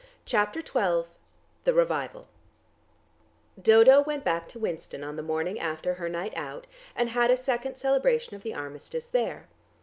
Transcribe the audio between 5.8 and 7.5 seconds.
her night out, and had a